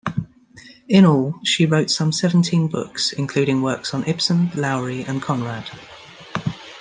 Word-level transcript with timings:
In 0.89 1.05
all, 1.05 1.35
she 1.43 1.67
wrote 1.67 1.91
some 1.91 2.11
seventeen 2.11 2.67
books, 2.67 3.13
including 3.13 3.61
works 3.61 3.93
on 3.93 4.03
Ibsen, 4.07 4.49
Lowry 4.55 5.03
and 5.03 5.21
Conrad. 5.21 5.69